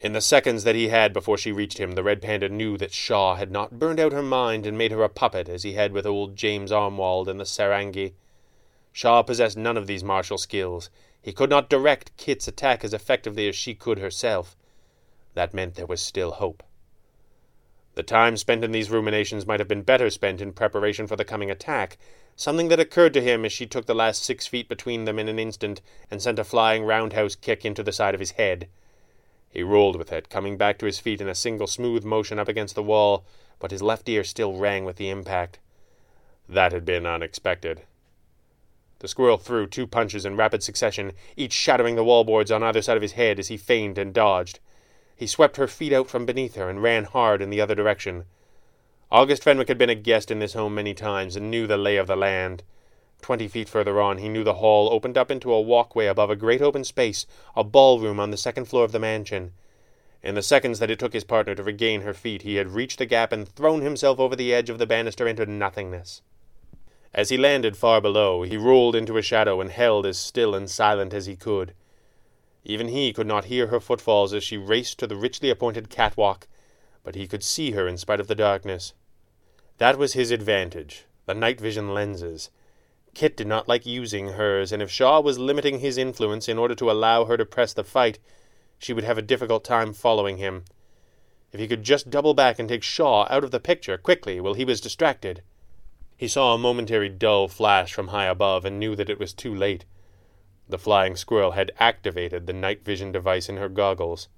In 0.00 0.14
the 0.14 0.22
seconds 0.22 0.64
that 0.64 0.76
he 0.76 0.88
had 0.88 1.12
before 1.12 1.36
she 1.36 1.52
reached 1.52 1.76
him, 1.76 1.92
the 1.92 2.02
red 2.02 2.22
panda 2.22 2.48
knew 2.48 2.78
that 2.78 2.94
Shah 2.94 3.34
had 3.34 3.50
not 3.50 3.78
burned 3.78 4.00
out 4.00 4.12
her 4.12 4.22
mind 4.22 4.64
and 4.64 4.78
made 4.78 4.92
her 4.92 5.02
a 5.02 5.10
puppet 5.10 5.46
as 5.46 5.62
he 5.62 5.74
had 5.74 5.92
with 5.92 6.06
old 6.06 6.36
James 6.36 6.72
Armwald 6.72 7.28
and 7.28 7.38
the 7.38 7.44
Sarangi. 7.44 8.14
Shah 8.98 9.22
possessed 9.22 9.56
none 9.56 9.76
of 9.76 9.86
these 9.86 10.02
martial 10.02 10.38
skills. 10.38 10.90
He 11.22 11.32
could 11.32 11.50
not 11.50 11.70
direct 11.70 12.16
Kit's 12.16 12.48
attack 12.48 12.82
as 12.82 12.92
effectively 12.92 13.48
as 13.48 13.54
she 13.54 13.72
could 13.72 14.00
herself. 14.00 14.56
That 15.34 15.54
meant 15.54 15.76
there 15.76 15.86
was 15.86 16.02
still 16.02 16.32
hope. 16.32 16.64
The 17.94 18.02
time 18.02 18.36
spent 18.36 18.64
in 18.64 18.72
these 18.72 18.90
ruminations 18.90 19.46
might 19.46 19.60
have 19.60 19.68
been 19.68 19.82
better 19.82 20.10
spent 20.10 20.40
in 20.40 20.52
preparation 20.52 21.06
for 21.06 21.14
the 21.14 21.24
coming 21.24 21.48
attack, 21.48 21.96
something 22.34 22.66
that 22.70 22.80
occurred 22.80 23.14
to 23.14 23.20
him 23.20 23.44
as 23.44 23.52
she 23.52 23.66
took 23.66 23.86
the 23.86 23.94
last 23.94 24.24
six 24.24 24.48
feet 24.48 24.68
between 24.68 25.04
them 25.04 25.20
in 25.20 25.28
an 25.28 25.38
instant 25.38 25.80
and 26.10 26.20
sent 26.20 26.40
a 26.40 26.42
flying 26.42 26.82
roundhouse 26.82 27.36
kick 27.36 27.64
into 27.64 27.84
the 27.84 27.92
side 27.92 28.14
of 28.14 28.20
his 28.20 28.32
head. 28.32 28.66
He 29.48 29.62
rolled 29.62 29.94
with 29.94 30.12
it, 30.12 30.28
coming 30.28 30.56
back 30.56 30.76
to 30.78 30.86
his 30.86 30.98
feet 30.98 31.20
in 31.20 31.28
a 31.28 31.36
single 31.36 31.68
smooth 31.68 32.02
motion 32.02 32.40
up 32.40 32.48
against 32.48 32.74
the 32.74 32.82
wall, 32.82 33.24
but 33.60 33.70
his 33.70 33.80
left 33.80 34.08
ear 34.08 34.24
still 34.24 34.56
rang 34.56 34.84
with 34.84 34.96
the 34.96 35.08
impact. 35.08 35.60
That 36.48 36.72
had 36.72 36.84
been 36.84 37.06
unexpected. 37.06 37.82
The 39.00 39.08
squirrel 39.08 39.38
threw 39.38 39.66
two 39.66 39.86
punches 39.86 40.24
in 40.24 40.36
rapid 40.36 40.62
succession, 40.62 41.12
each 41.36 41.52
shattering 41.52 41.94
the 41.94 42.04
wallboards 42.04 42.54
on 42.54 42.62
either 42.62 42.82
side 42.82 42.96
of 42.96 43.02
his 43.02 43.12
head 43.12 43.38
as 43.38 43.48
he 43.48 43.56
feigned 43.56 43.96
and 43.96 44.12
dodged. 44.12 44.58
He 45.14 45.26
swept 45.26 45.56
her 45.56 45.68
feet 45.68 45.92
out 45.92 46.08
from 46.08 46.26
beneath 46.26 46.56
her 46.56 46.68
and 46.68 46.82
ran 46.82 47.04
hard 47.04 47.40
in 47.40 47.50
the 47.50 47.60
other 47.60 47.74
direction. 47.74 48.24
August 49.10 49.42
Fenwick 49.42 49.68
had 49.68 49.78
been 49.78 49.88
a 49.88 49.94
guest 49.94 50.30
in 50.30 50.38
this 50.38 50.52
home 50.52 50.74
many 50.74 50.94
times 50.94 51.36
and 51.36 51.50
knew 51.50 51.66
the 51.66 51.76
lay 51.76 51.96
of 51.96 52.06
the 52.06 52.16
land. 52.16 52.62
Twenty 53.22 53.48
feet 53.48 53.68
further 53.68 54.00
on, 54.00 54.18
he 54.18 54.28
knew 54.28 54.44
the 54.44 54.54
hall 54.54 54.88
opened 54.92 55.16
up 55.16 55.30
into 55.30 55.52
a 55.52 55.60
walkway 55.60 56.06
above 56.06 56.30
a 56.30 56.36
great 56.36 56.60
open 56.60 56.84
space, 56.84 57.26
a 57.56 57.64
ballroom 57.64 58.20
on 58.20 58.30
the 58.30 58.36
second 58.36 58.66
floor 58.66 58.84
of 58.84 58.92
the 58.92 58.98
mansion. 58.98 59.52
In 60.22 60.34
the 60.34 60.42
seconds 60.42 60.78
that 60.78 60.90
it 60.90 60.98
took 60.98 61.12
his 61.12 61.24
partner 61.24 61.54
to 61.54 61.62
regain 61.62 62.02
her 62.02 62.14
feet, 62.14 62.42
he 62.42 62.56
had 62.56 62.68
reached 62.68 62.98
the 62.98 63.06
gap 63.06 63.32
and 63.32 63.48
thrown 63.48 63.80
himself 63.80 64.18
over 64.18 64.36
the 64.36 64.52
edge 64.52 64.68
of 64.68 64.78
the 64.78 64.86
banister 64.86 65.26
into 65.26 65.46
nothingness. 65.46 66.22
As 67.14 67.30
he 67.30 67.38
landed 67.38 67.76
far 67.76 68.00
below, 68.00 68.42
he 68.42 68.56
rolled 68.56 68.94
into 68.94 69.16
a 69.16 69.22
shadow 69.22 69.60
and 69.60 69.70
held 69.70 70.04
as 70.04 70.18
still 70.18 70.54
and 70.54 70.68
silent 70.68 71.14
as 71.14 71.26
he 71.26 71.36
could. 71.36 71.74
Even 72.64 72.88
he 72.88 73.12
could 73.12 73.26
not 73.26 73.46
hear 73.46 73.68
her 73.68 73.80
footfalls 73.80 74.34
as 74.34 74.44
she 74.44 74.58
raced 74.58 74.98
to 74.98 75.06
the 75.06 75.16
richly 75.16 75.48
appointed 75.48 75.88
catwalk, 75.88 76.46
but 77.02 77.14
he 77.14 77.26
could 77.26 77.42
see 77.42 77.70
her 77.70 77.88
in 77.88 77.96
spite 77.96 78.20
of 78.20 78.26
the 78.26 78.34
darkness. 78.34 78.92
That 79.78 79.96
was 79.96 80.12
his 80.12 80.30
advantage, 80.30 81.06
the 81.24 81.34
night 81.34 81.60
vision 81.60 81.94
lenses. 81.94 82.50
Kit 83.14 83.36
did 83.36 83.46
not 83.46 83.68
like 83.68 83.86
using 83.86 84.32
hers, 84.32 84.70
and 84.70 84.82
if 84.82 84.90
Shah 84.90 85.20
was 85.20 85.38
limiting 85.38 85.78
his 85.78 85.96
influence 85.96 86.48
in 86.48 86.58
order 86.58 86.74
to 86.74 86.90
allow 86.90 87.24
her 87.24 87.36
to 87.36 87.46
press 87.46 87.72
the 87.72 87.84
fight, 87.84 88.18
she 88.78 88.92
would 88.92 89.04
have 89.04 89.18
a 89.18 89.22
difficult 89.22 89.64
time 89.64 89.94
following 89.94 90.36
him. 90.36 90.64
If 91.52 91.58
he 91.58 91.66
could 91.66 91.82
just 91.82 92.10
double 92.10 92.34
back 92.34 92.58
and 92.58 92.68
take 92.68 92.82
Shah 92.82 93.26
out 93.30 93.44
of 93.44 93.50
the 93.50 93.60
picture 93.60 93.96
quickly 93.96 94.40
while 94.40 94.54
he 94.54 94.64
was 94.64 94.80
distracted. 94.80 95.42
He 96.18 96.26
saw 96.26 96.52
a 96.52 96.58
momentary 96.58 97.08
dull 97.08 97.46
flash 97.46 97.94
from 97.94 98.08
high 98.08 98.26
above 98.26 98.64
and 98.64 98.80
knew 98.80 98.96
that 98.96 99.08
it 99.08 99.20
was 99.20 99.32
too 99.32 99.54
late. 99.54 99.84
The 100.68 100.76
flying 100.76 101.14
squirrel 101.14 101.52
had 101.52 101.70
activated 101.78 102.46
the 102.46 102.52
night 102.52 102.84
vision 102.84 103.12
device 103.12 103.48
in 103.48 103.56
her 103.56 103.68
goggles. 103.68 104.28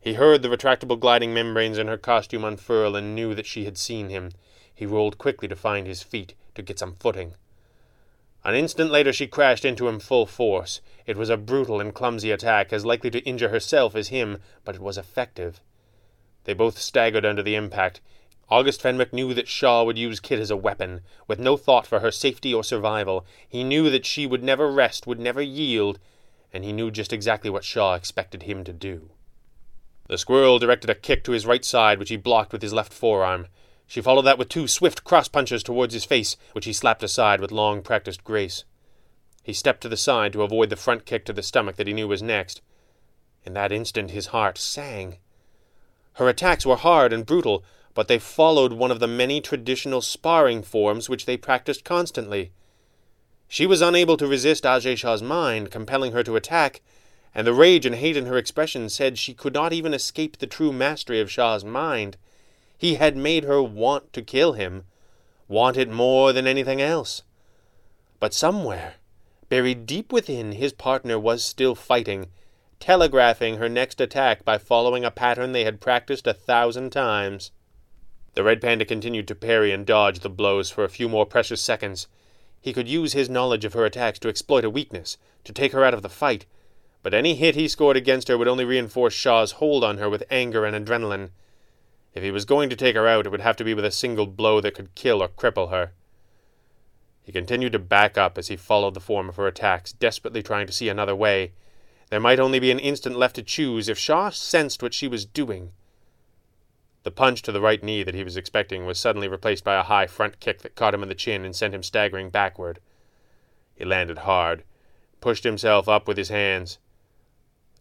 He 0.00 0.14
heard 0.14 0.40
the 0.40 0.48
retractable 0.48 0.98
gliding 0.98 1.34
membranes 1.34 1.76
in 1.76 1.86
her 1.86 1.98
costume 1.98 2.46
unfurl 2.46 2.96
and 2.96 3.14
knew 3.14 3.34
that 3.34 3.44
she 3.44 3.66
had 3.66 3.76
seen 3.76 4.08
him. 4.08 4.30
He 4.74 4.86
rolled 4.86 5.18
quickly 5.18 5.48
to 5.48 5.54
find 5.54 5.86
his 5.86 6.02
feet, 6.02 6.32
to 6.54 6.62
get 6.62 6.78
some 6.78 6.94
footing. 6.94 7.34
An 8.42 8.54
instant 8.54 8.90
later 8.90 9.12
she 9.12 9.26
crashed 9.26 9.66
into 9.66 9.86
him 9.86 10.00
full 10.00 10.24
force. 10.24 10.80
It 11.04 11.18
was 11.18 11.28
a 11.28 11.36
brutal 11.36 11.78
and 11.78 11.94
clumsy 11.94 12.30
attack, 12.30 12.72
as 12.72 12.86
likely 12.86 13.10
to 13.10 13.20
injure 13.20 13.50
herself 13.50 13.94
as 13.94 14.08
him, 14.08 14.38
but 14.64 14.76
it 14.76 14.80
was 14.80 14.96
effective. 14.96 15.60
They 16.44 16.54
both 16.54 16.78
staggered 16.78 17.26
under 17.26 17.42
the 17.42 17.54
impact. 17.54 18.00
August 18.50 18.82
Fenwick 18.82 19.12
knew 19.12 19.32
that 19.32 19.46
Shah 19.46 19.84
would 19.84 19.96
use 19.96 20.18
Kit 20.18 20.40
as 20.40 20.50
a 20.50 20.56
weapon, 20.56 21.02
with 21.28 21.38
no 21.38 21.56
thought 21.56 21.86
for 21.86 22.00
her 22.00 22.10
safety 22.10 22.52
or 22.52 22.64
survival. 22.64 23.24
He 23.48 23.62
knew 23.62 23.90
that 23.90 24.04
she 24.04 24.26
would 24.26 24.42
never 24.42 24.70
rest, 24.72 25.06
would 25.06 25.20
never 25.20 25.40
yield, 25.40 26.00
and 26.52 26.64
he 26.64 26.72
knew 26.72 26.90
just 26.90 27.12
exactly 27.12 27.48
what 27.48 27.62
Shah 27.62 27.94
expected 27.94 28.42
him 28.42 28.64
to 28.64 28.72
do. 28.72 29.10
The 30.08 30.18
squirrel 30.18 30.58
directed 30.58 30.90
a 30.90 30.96
kick 30.96 31.22
to 31.24 31.32
his 31.32 31.46
right 31.46 31.64
side, 31.64 32.00
which 32.00 32.08
he 32.08 32.16
blocked 32.16 32.52
with 32.52 32.62
his 32.62 32.72
left 32.72 32.92
forearm. 32.92 33.46
She 33.86 34.00
followed 34.00 34.22
that 34.22 34.38
with 34.38 34.48
two 34.48 34.66
swift 34.66 35.04
cross 35.04 35.28
punches 35.28 35.62
towards 35.62 35.94
his 35.94 36.04
face, 36.04 36.36
which 36.52 36.64
he 36.64 36.72
slapped 36.72 37.04
aside 37.04 37.40
with 37.40 37.52
long 37.52 37.82
practiced 37.82 38.24
grace. 38.24 38.64
He 39.44 39.52
stepped 39.52 39.80
to 39.82 39.88
the 39.88 39.96
side 39.96 40.32
to 40.32 40.42
avoid 40.42 40.70
the 40.70 40.76
front 40.76 41.06
kick 41.06 41.24
to 41.26 41.32
the 41.32 41.42
stomach 41.42 41.76
that 41.76 41.86
he 41.86 41.92
knew 41.92 42.08
was 42.08 42.22
next. 42.22 42.62
In 43.44 43.54
that 43.54 43.70
instant 43.70 44.10
his 44.10 44.26
heart 44.26 44.58
sang. 44.58 45.18
Her 46.14 46.28
attacks 46.28 46.66
were 46.66 46.76
hard 46.76 47.12
and 47.12 47.24
brutal, 47.24 47.64
but 47.94 48.08
they 48.08 48.18
followed 48.18 48.72
one 48.72 48.90
of 48.90 49.00
the 49.00 49.06
many 49.06 49.40
traditional 49.40 50.00
sparring 50.00 50.62
forms 50.62 51.08
which 51.08 51.26
they 51.26 51.36
practiced 51.36 51.84
constantly. 51.84 52.52
She 53.48 53.66
was 53.66 53.82
unable 53.82 54.16
to 54.16 54.26
resist 54.26 54.64
Ajay 54.64 54.96
Shah's 54.96 55.22
mind, 55.22 55.70
compelling 55.70 56.12
her 56.12 56.22
to 56.22 56.36
attack, 56.36 56.82
and 57.34 57.46
the 57.46 57.52
rage 57.52 57.84
and 57.84 57.96
hate 57.96 58.16
in 58.16 58.26
her 58.26 58.38
expression 58.38 58.88
said 58.88 59.18
she 59.18 59.34
could 59.34 59.54
not 59.54 59.72
even 59.72 59.92
escape 59.92 60.38
the 60.38 60.46
true 60.46 60.72
mastery 60.72 61.20
of 61.20 61.30
Shah's 61.30 61.64
mind. 61.64 62.16
He 62.78 62.94
had 62.94 63.16
made 63.16 63.44
her 63.44 63.62
want 63.62 64.12
to 64.12 64.22
kill 64.22 64.52
him, 64.52 64.84
want 65.48 65.76
it 65.76 65.90
more 65.90 66.32
than 66.32 66.46
anything 66.46 66.80
else. 66.80 67.22
But 68.20 68.34
somewhere, 68.34 68.94
buried 69.48 69.86
deep 69.86 70.12
within, 70.12 70.52
his 70.52 70.72
partner 70.72 71.18
was 71.18 71.42
still 71.42 71.74
fighting, 71.74 72.28
telegraphing 72.78 73.56
her 73.56 73.68
next 73.68 74.00
attack 74.00 74.44
by 74.44 74.58
following 74.58 75.04
a 75.04 75.10
pattern 75.10 75.52
they 75.52 75.64
had 75.64 75.80
practiced 75.80 76.26
a 76.26 76.34
thousand 76.34 76.90
times. 76.90 77.50
The 78.34 78.44
red 78.44 78.60
panda 78.60 78.84
continued 78.84 79.26
to 79.28 79.34
parry 79.34 79.72
and 79.72 79.84
dodge 79.84 80.20
the 80.20 80.30
blows 80.30 80.70
for 80.70 80.84
a 80.84 80.88
few 80.88 81.08
more 81.08 81.26
precious 81.26 81.60
seconds. 81.60 82.06
He 82.60 82.72
could 82.72 82.88
use 82.88 83.12
his 83.12 83.28
knowledge 83.28 83.64
of 83.64 83.72
her 83.72 83.84
attacks 83.84 84.18
to 84.20 84.28
exploit 84.28 84.64
a 84.64 84.70
weakness, 84.70 85.16
to 85.44 85.52
take 85.52 85.72
her 85.72 85.84
out 85.84 85.94
of 85.94 86.02
the 86.02 86.08
fight, 86.08 86.46
but 87.02 87.14
any 87.14 87.34
hit 87.34 87.54
he 87.54 87.66
scored 87.66 87.96
against 87.96 88.28
her 88.28 88.36
would 88.36 88.48
only 88.48 88.64
reinforce 88.64 89.14
Shah's 89.14 89.52
hold 89.52 89.82
on 89.82 89.98
her 89.98 90.08
with 90.08 90.22
anger 90.30 90.64
and 90.64 90.76
adrenaline. 90.76 91.30
If 92.14 92.22
he 92.22 92.30
was 92.30 92.44
going 92.44 92.70
to 92.70 92.76
take 92.76 92.96
her 92.96 93.08
out, 93.08 93.26
it 93.26 93.30
would 93.30 93.40
have 93.40 93.56
to 93.56 93.64
be 93.64 93.74
with 93.74 93.84
a 93.84 93.90
single 93.90 94.26
blow 94.26 94.60
that 94.60 94.74
could 94.74 94.94
kill 94.94 95.22
or 95.22 95.28
cripple 95.28 95.70
her. 95.70 95.92
He 97.22 97.32
continued 97.32 97.72
to 97.72 97.78
back 97.78 98.18
up 98.18 98.36
as 98.36 98.48
he 98.48 98.56
followed 98.56 98.94
the 98.94 99.00
form 99.00 99.28
of 99.28 99.36
her 99.36 99.46
attacks, 99.46 99.92
desperately 99.92 100.42
trying 100.42 100.66
to 100.66 100.72
see 100.72 100.88
another 100.88 101.14
way. 101.14 101.52
There 102.10 102.20
might 102.20 102.40
only 102.40 102.58
be 102.58 102.70
an 102.70 102.78
instant 102.78 103.16
left 103.16 103.36
to 103.36 103.42
choose 103.42 103.88
if 103.88 103.98
Shah 103.98 104.30
sensed 104.30 104.82
what 104.82 104.94
she 104.94 105.06
was 105.06 105.24
doing. 105.24 105.72
The 107.02 107.10
punch 107.10 107.40
to 107.42 107.52
the 107.52 107.60
right 107.60 107.82
knee 107.82 108.02
that 108.02 108.14
he 108.14 108.24
was 108.24 108.36
expecting 108.36 108.84
was 108.84 109.00
suddenly 109.00 109.26
replaced 109.26 109.64
by 109.64 109.76
a 109.76 109.82
high 109.82 110.06
front 110.06 110.38
kick 110.38 110.60
that 110.62 110.74
caught 110.74 110.92
him 110.92 111.02
in 111.02 111.08
the 111.08 111.14
chin 111.14 111.44
and 111.44 111.56
sent 111.56 111.74
him 111.74 111.82
staggering 111.82 112.28
backward. 112.28 112.80
He 113.74 113.84
landed 113.86 114.18
hard, 114.18 114.64
pushed 115.20 115.44
himself 115.44 115.88
up 115.88 116.06
with 116.06 116.18
his 116.18 116.28
hands. 116.28 116.78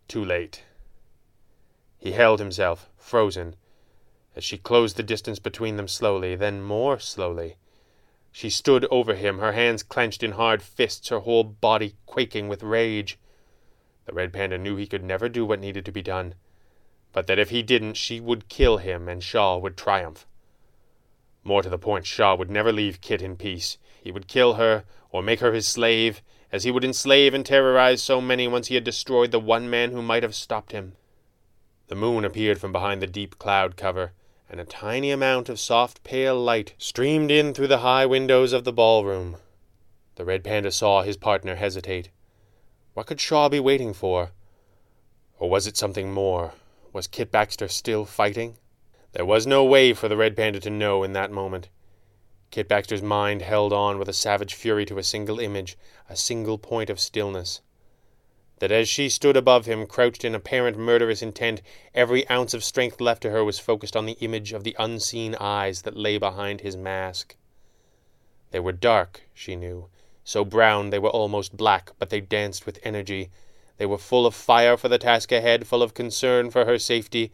Too 0.08 0.24
late. 0.24 0.64
He 1.98 2.14
held 2.14 2.40
himself, 2.40 2.90
frozen, 2.98 3.58
as 4.38 4.46
she 4.46 4.58
closed 4.58 4.96
the 4.96 5.04
distance 5.04 5.38
between 5.38 5.76
them 5.76 5.90
slowly, 5.90 6.36
then 6.36 6.62
more 6.62 6.98
slowly. 6.98 7.58
She 8.32 8.50
stood 8.50 8.86
over 8.90 9.16
him, 9.16 9.40
her 9.40 9.52
hands 9.52 9.84
clenched 9.84 10.24
in 10.24 10.32
hard 10.32 10.62
fists, 10.62 11.10
her 11.10 11.20
whole 11.20 11.44
body 11.44 11.96
quaking 12.06 12.48
with 12.48 12.64
rage. 12.64 13.20
The 14.06 14.14
red 14.14 14.32
panda 14.32 14.58
knew 14.58 14.78
he 14.78 14.88
could 14.88 15.04
never 15.04 15.28
do 15.28 15.46
what 15.46 15.60
needed 15.60 15.84
to 15.86 15.92
be 15.92 16.02
done, 16.02 16.36
but 17.13 17.28
that 17.28 17.39
if 17.39 17.50
he 17.50 17.63
didn't, 17.63 17.96
she 17.96 18.20
would 18.20 18.50
kill 18.50 18.78
him 18.78 19.08
and 19.08 19.24
Shah 19.24 19.58
would 19.58 19.75
triumph. 19.78 20.25
More 21.44 21.62
to 21.62 21.70
the 21.70 21.78
point, 21.78 22.06
Shah 22.06 22.36
would 22.36 22.51
never 22.51 22.72
leave 22.72 23.01
Kit 23.01 23.22
in 23.22 23.36
peace. 23.36 23.78
He 24.01 24.12
would 24.12 24.28
kill 24.28 24.54
her, 24.54 24.84
or 25.12 25.24
make 25.24 25.39
her 25.39 25.54
his 25.54 25.68
slave, 25.68 26.22
as 26.51 26.63
he 26.63 26.72
would 26.72 26.84
enslave 26.84 27.34
and 27.34 27.46
terrorize 27.46 28.01
so 28.01 28.22
many 28.22 28.48
once 28.48 28.68
he 28.68 28.75
had 28.75 28.84
destroyed 28.84 29.32
the 29.32 29.39
one 29.39 29.70
man 29.70 29.92
who 29.92 30.01
might 30.01 30.24
have 30.24 30.36
stopped 30.36 30.72
him. 30.72 30.96
The 31.88 31.96
moon 31.96 32.24
appeared 32.25 32.60
from 32.60 32.72
behind 32.72 33.01
the 33.01 33.08
deep 33.08 33.39
cloud 33.39 33.75
cover, 33.75 34.13
and 34.50 34.60
a 34.60 34.66
tiny 34.66 35.12
amount 35.12 35.50
of 35.50 35.60
soft 35.60 36.04
pale 36.04 36.39
light 36.39 36.74
streamed 36.78 37.32
in 37.32 37.54
through 37.54 37.68
the 37.68 37.80
high 37.80 38.06
windows 38.06 38.54
of 38.54 38.63
the 38.63 38.74
ballroom. 38.74 39.38
The 40.16 40.25
red 40.25 40.44
panda 40.44 40.72
saw 40.72 41.01
his 41.01 41.18
partner 41.18 41.56
hesitate. 41.56 42.10
What 42.94 43.08
could 43.08 43.22
Shah 43.22 43.48
be 43.50 43.60
waiting 43.60 43.94
for? 43.94 44.32
Or 45.38 45.50
was 45.50 45.66
it 45.66 45.78
something 45.78 46.12
more? 46.12 46.54
Was 47.00 47.08
Kit 47.08 47.32
Baxter 47.32 47.70
still 47.70 48.03
fighting? 48.03 48.58
There 49.13 49.24
was 49.24 49.48
no 49.48 49.63
way 49.63 49.94
for 49.94 50.10
the 50.10 50.18
red 50.18 50.36
panda 50.36 50.60
to 50.60 50.70
know 50.70 51.01
in 51.03 51.13
that 51.13 51.32
moment. 51.32 51.70
Kit 52.51 52.68
Baxter's 52.68 53.01
mind 53.01 53.41
held 53.41 53.72
on 53.72 53.98
with 53.98 54.10
a 54.10 54.13
savage 54.13 54.53
fury 54.53 54.86
to 54.88 54.98
a 54.98 55.03
single 55.03 55.39
image, 55.39 55.77
a 56.10 56.18
single 56.18 56.58
point 56.58 56.89
of 56.89 57.00
stillness 57.00 57.62
that 58.58 58.74
as 58.74 58.89
she 58.89 59.08
stood 59.08 59.38
above 59.38 59.65
him, 59.65 59.88
crouched 59.88 60.25
in 60.25 60.36
apparent 60.36 60.77
murderous 60.77 61.22
intent, 61.22 61.62
every 61.96 62.29
ounce 62.29 62.53
of 62.53 62.65
strength 62.65 63.00
left 63.00 63.22
to 63.22 63.29
her 63.29 63.46
was 63.46 63.60
focused 63.60 63.96
on 63.96 64.06
the 64.06 64.18
image 64.20 64.51
of 64.51 64.65
the 64.65 64.75
unseen 64.77 65.36
eyes 65.39 65.84
that 65.84 65.96
lay 65.96 66.18
behind 66.18 66.60
his 66.60 66.75
mask. 66.75 67.38
They 68.51 68.60
were 68.60 68.74
dark, 68.74 69.22
she 69.34 69.56
knew, 69.56 69.88
so 70.25 70.44
brown 70.44 70.89
they 70.89 71.00
were 71.00 71.08
almost 71.08 71.56
black, 71.56 71.91
but 71.98 72.10
they 72.10 72.20
danced 72.20 72.65
with 72.65 72.77
energy. 72.84 73.32
They 73.79 73.86
were 73.86 73.98
full 73.98 74.25
of 74.25 74.36
fire 74.36 74.75
for 74.75 74.89
the 74.89 74.98
task 74.98 75.31
ahead, 75.31 75.65
full 75.65 75.81
of 75.81 75.93
concern 75.93 76.51
for 76.51 76.65
her 76.65 76.77
safety. 76.77 77.31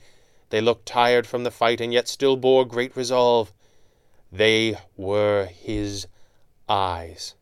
They 0.52 0.62
looked 0.62 0.86
tired 0.86 1.26
from 1.26 1.44
the 1.44 1.50
fight, 1.50 1.82
and 1.82 1.92
yet 1.92 2.08
still 2.08 2.38
bore 2.38 2.66
great 2.66 2.96
resolve. 2.96 3.52
They 4.32 4.78
were 4.96 5.46
his 5.46 6.06
eyes. 6.70 7.34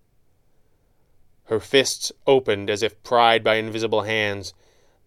Her 1.47 1.59
fists 1.59 2.13
opened 2.25 2.69
as 2.69 2.81
if 2.81 3.03
pried 3.03 3.43
by 3.43 3.55
invisible 3.55 4.03
hands. 4.03 4.53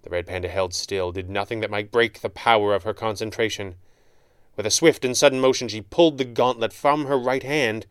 The 0.02 0.10
red 0.10 0.26
panda 0.26 0.48
held 0.48 0.74
still, 0.74 1.10
did 1.10 1.30
nothing 1.30 1.60
that 1.60 1.70
might 1.70 1.90
break 1.90 2.20
the 2.20 2.28
power 2.28 2.74
of 2.74 2.82
her 2.82 2.92
concentration. 2.92 3.76
With 4.56 4.66
a 4.66 4.70
swift 4.70 5.06
and 5.06 5.16
sudden 5.16 5.40
motion, 5.40 5.68
she 5.68 5.80
pulled 5.80 6.18
the 6.18 6.24
gauntlet 6.26 6.74
from 6.74 7.06
her 7.06 7.18
right 7.18 7.42
hand 7.42 7.86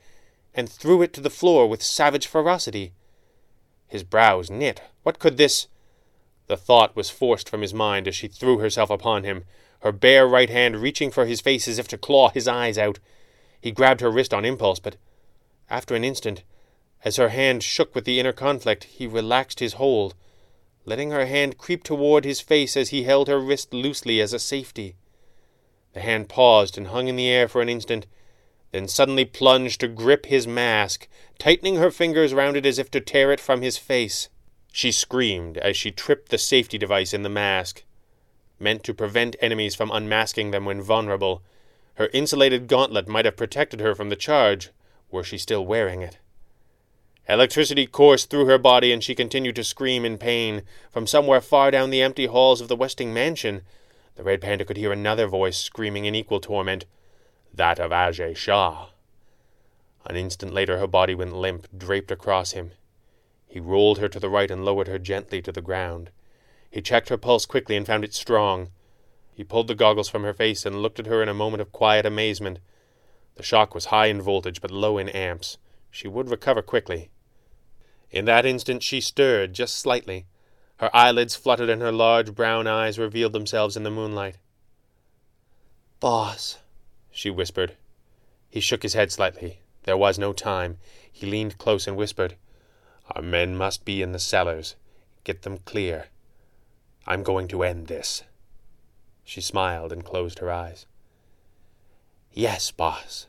and 0.53 0.69
threw 0.69 1.01
it 1.01 1.13
to 1.13 1.21
the 1.21 1.31
floor 1.31 1.67
with 1.67 1.81
savage 1.81 2.27
ferocity. 2.27 2.93
His 3.87 4.03
brows 4.03 4.51
knit. 4.51 4.83
What 5.01 5.17
could 5.17 5.37
this? 5.37 5.67
The 6.47 6.57
thought 6.57 6.95
was 6.95 7.09
forced 7.09 7.49
from 7.49 7.61
his 7.61 7.73
mind 7.73 8.07
as 8.07 8.15
she 8.15 8.27
threw 8.27 8.59
herself 8.59 8.89
upon 8.89 9.23
him, 9.23 9.45
her 9.79 9.91
bare 9.91 10.27
right 10.27 10.49
hand 10.49 10.77
reaching 10.77 11.11
for 11.11 11.25
his 11.25 11.41
face 11.41 11.67
as 11.67 11.79
if 11.79 11.87
to 11.89 11.97
claw 11.97 12.29
his 12.29 12.47
eyes 12.47 12.77
out. 12.77 12.99
He 13.59 13.71
grabbed 13.71 14.01
her 14.01 14.11
wrist 14.11 14.33
on 14.33 14.45
impulse, 14.45 14.79
but 14.79 14.97
after 15.69 15.95
an 15.95 16.03
instant 16.03 16.43
as 17.03 17.17
her 17.17 17.29
hand 17.29 17.63
shook 17.63 17.93
with 17.93 18.05
the 18.05 18.19
inner 18.19 18.33
conflict, 18.33 18.85
he 18.85 19.05
relaxed 19.05 19.59
his 19.59 19.73
hold, 19.73 20.15
letting 20.85 21.11
her 21.11 21.25
hand 21.25 21.57
creep 21.57 21.83
toward 21.83 22.25
his 22.25 22.41
face 22.41 22.75
as 22.75 22.89
he 22.89 23.03
held 23.03 23.27
her 23.27 23.39
wrist 23.39 23.73
loosely 23.73 24.19
as 24.19 24.33
a 24.33 24.39
safety. 24.39 24.95
The 25.93 26.01
hand 26.01 26.29
paused 26.29 26.77
and 26.77 26.87
hung 26.87 27.07
in 27.07 27.15
the 27.15 27.29
air 27.29 27.47
for 27.47 27.61
an 27.61 27.69
instant, 27.69 28.07
then 28.71 28.87
suddenly 28.87 29.23
plunged 29.23 29.79
to 29.81 29.87
grip 29.87 30.25
his 30.25 30.47
mask, 30.47 31.07
tightening 31.39 31.75
her 31.75 31.91
fingers 31.91 32.33
round 32.33 32.57
it 32.57 32.65
as 32.65 32.79
if 32.79 32.91
to 32.91 32.99
tear 32.99 33.31
it 33.31 33.39
from 33.39 33.61
his 33.61 33.77
face. 33.77 34.29
She 34.75 34.91
screamed 34.91 35.57
as 35.57 35.77
she 35.77 35.89
tripped 35.89 36.31
the 36.31 36.37
safety 36.37 36.77
device 36.77 37.13
in 37.13 37.23
the 37.23 37.29
mask. 37.29 37.85
Meant 38.59 38.83
to 38.83 38.93
prevent 38.93 39.37
enemies 39.39 39.73
from 39.73 39.89
unmasking 39.89 40.51
them 40.51 40.65
when 40.65 40.81
vulnerable, 40.81 41.41
her 41.93 42.09
insulated 42.11 42.67
gauntlet 42.67 43.07
might 43.07 43.23
have 43.23 43.37
protected 43.37 43.79
her 43.79 43.95
from 43.95 44.09
the 44.09 44.17
charge, 44.17 44.71
were 45.09 45.23
she 45.23 45.37
still 45.37 45.65
wearing 45.65 46.01
it. 46.01 46.17
Electricity 47.29 47.87
coursed 47.87 48.29
through 48.29 48.47
her 48.47 48.57
body, 48.57 48.91
and 48.91 49.01
she 49.01 49.15
continued 49.15 49.55
to 49.55 49.63
scream 49.63 50.03
in 50.03 50.17
pain. 50.17 50.63
From 50.91 51.07
somewhere 51.07 51.39
far 51.39 51.71
down 51.71 51.89
the 51.89 52.01
empty 52.01 52.25
halls 52.25 52.59
of 52.59 52.67
the 52.67 52.75
Westing 52.75 53.13
mansion, 53.13 53.61
the 54.17 54.23
Red 54.23 54.41
Panda 54.41 54.65
could 54.65 54.75
hear 54.75 54.91
another 54.91 55.25
voice 55.25 55.57
screaming 55.57 56.03
in 56.03 56.15
equal 56.15 56.41
torment 56.41 56.83
that 57.53 57.79
of 57.79 57.91
Ajay 57.91 58.35
Shah. 58.35 58.87
An 60.05 60.17
instant 60.17 60.53
later, 60.53 60.79
her 60.79 60.87
body 60.87 61.15
went 61.15 61.33
limp, 61.33 61.65
draped 61.77 62.11
across 62.11 62.51
him. 62.51 62.71
He 63.55 63.61
rolled 63.61 63.99
her 63.99 64.09
to 64.09 64.19
the 64.19 64.27
right 64.27 64.51
and 64.51 64.65
lowered 64.65 64.89
her 64.89 64.99
gently 64.99 65.41
to 65.41 65.49
the 65.49 65.61
ground. 65.61 66.09
He 66.69 66.81
checked 66.81 67.07
her 67.07 67.15
pulse 67.15 67.45
quickly 67.45 67.77
and 67.77 67.87
found 67.87 68.03
it 68.03 68.13
strong. 68.13 68.69
He 69.33 69.45
pulled 69.45 69.69
the 69.69 69.75
goggles 69.75 70.09
from 70.09 70.23
her 70.23 70.33
face 70.33 70.65
and 70.65 70.81
looked 70.81 70.99
at 70.99 71.05
her 71.05 71.23
in 71.23 71.29
a 71.29 71.33
moment 71.33 71.61
of 71.61 71.71
quiet 71.71 72.05
amazement. 72.05 72.59
The 73.35 73.43
shock 73.43 73.73
was 73.73 73.85
high 73.85 74.07
in 74.07 74.21
voltage, 74.21 74.59
but 74.59 74.71
low 74.71 74.97
in 74.97 75.07
amps. 75.07 75.57
She 75.89 76.05
would 76.05 76.29
recover 76.29 76.61
quickly. 76.61 77.11
In 78.11 78.25
that 78.25 78.45
instant 78.45 78.83
she 78.83 78.99
stirred, 78.99 79.53
just 79.53 79.79
slightly. 79.79 80.25
Her 80.79 80.93
eyelids 80.93 81.37
fluttered 81.37 81.69
and 81.69 81.81
her 81.81 81.93
large 81.93 82.35
brown 82.35 82.67
eyes 82.67 82.99
revealed 82.99 83.31
themselves 83.31 83.77
in 83.77 83.83
the 83.83 83.89
moonlight. 83.89 84.35
Boss, 86.01 86.57
she 87.09 87.29
whispered. 87.29 87.77
He 88.49 88.59
shook 88.59 88.83
his 88.83 88.95
head 88.95 89.13
slightly. 89.13 89.59
There 89.83 89.95
was 89.95 90.19
no 90.19 90.33
time. 90.33 90.77
He 91.09 91.25
leaned 91.25 91.57
close 91.57 91.87
and 91.87 91.95
whispered, 91.95 92.35
Our 93.11 93.21
men 93.21 93.55
must 93.55 93.85
be 93.85 94.01
in 94.01 94.11
the 94.11 94.19
cellars. 94.19 94.75
Get 95.23 95.43
them 95.43 95.59
clear. 95.59 96.07
I'm 97.07 97.23
going 97.23 97.47
to 97.49 97.63
end 97.63 97.87
this. 97.87 98.23
She 99.23 99.41
smiled 99.41 99.91
and 99.91 100.03
closed 100.03 100.39
her 100.39 100.51
eyes. 100.51 100.85
Yes, 102.31 102.71
boss. 102.71 103.27